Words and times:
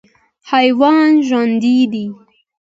حیوان 0.49 1.11
ژوندی 1.27 1.79
دی. 1.93 2.05